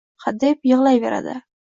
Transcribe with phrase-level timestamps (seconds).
[0.23, 1.35] Hadeb yig`layveradi